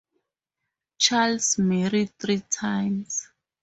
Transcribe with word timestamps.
Charles 0.97 1.59
married 1.59 2.11
three 2.17 2.39
times. 2.49 3.27